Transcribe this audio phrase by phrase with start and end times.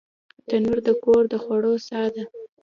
[0.47, 2.23] تنور د کور د خوړو ساه ده